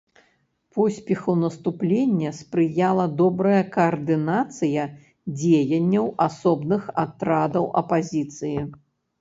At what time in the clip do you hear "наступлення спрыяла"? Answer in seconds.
1.41-3.05